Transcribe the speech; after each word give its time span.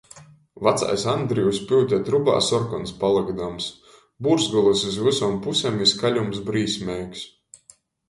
Vacais 0.67 1.03
Andryvs 1.11 1.59
pyute 1.71 1.99
trubā, 2.07 2.39
sorkons 2.47 2.95
palykdams, 3.05 3.69
būrzgolys 4.31 4.89
iz 4.91 4.99
vysom 5.11 5.41
pusem 5.47 5.81
i 5.89 5.93
skaļums 5.95 6.45
brīsmeigs. 6.53 7.27